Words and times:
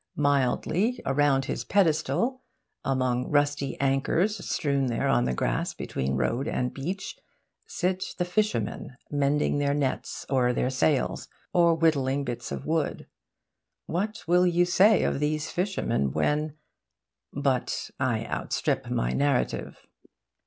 Mildly 0.17 0.99
around 1.05 1.45
his 1.45 1.63
pedestal, 1.63 2.41
among 2.83 3.27
rusty 3.29 3.79
anchors 3.79 4.43
strewn 4.43 4.87
there 4.87 5.07
on 5.07 5.25
the 5.25 5.33
grass 5.35 5.75
between 5.75 6.15
road 6.15 6.47
and 6.47 6.73
beach, 6.73 7.19
sit 7.67 8.03
the 8.17 8.25
fishermen, 8.25 8.97
mending 9.11 9.59
their 9.59 9.75
nets 9.75 10.25
or 10.27 10.53
their 10.53 10.71
sails, 10.71 11.27
or 11.53 11.75
whittling 11.75 12.23
bits 12.23 12.51
of 12.51 12.65
wood. 12.65 13.05
What 13.85 14.23
will 14.25 14.47
you 14.47 14.65
say 14.65 15.03
of 15.03 15.19
these 15.19 15.51
fishermen 15.51 16.13
when 16.13 16.55
but 17.31 17.91
I 17.99 18.25
outstrip 18.25 18.89
my 18.89 19.11
narrative. 19.13 19.85